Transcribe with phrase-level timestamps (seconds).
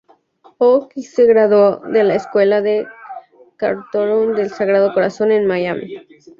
[0.57, 2.87] Hugh y se graduó de la Escuela de
[3.55, 5.93] Carrollton del Sagrado Corazón en Miami.